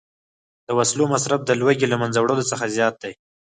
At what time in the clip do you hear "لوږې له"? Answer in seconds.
1.59-1.97